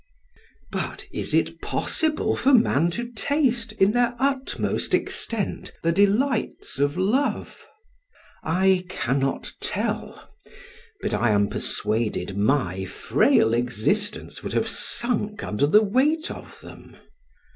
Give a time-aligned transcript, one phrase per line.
[0.71, 6.97] But is it possible for man to taste, in their utmost extent, the delights of
[6.97, 7.63] love?
[8.43, 10.27] I cannot tell,
[11.01, 16.97] but I am persuaded my frail existence would have sunk under the weight of them.